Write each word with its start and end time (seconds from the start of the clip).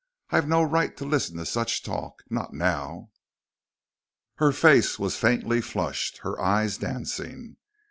I've 0.31 0.47
no 0.47 0.63
right 0.63 0.97
to 0.97 1.05
listen 1.05 1.37
to 1.37 1.45
such 1.45 1.83
talk. 1.83 2.23
Not 2.27 2.55
now." 2.55 3.11
Her 4.37 4.51
face 4.51 4.97
was 4.97 5.15
faintly 5.15 5.61
flushed, 5.61 6.21
her 6.23 6.41
eyes 6.41 6.79
dancing. 6.79 7.57